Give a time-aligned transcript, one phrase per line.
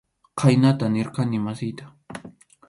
[0.43, 1.85] Khaynata nirqani masiyta.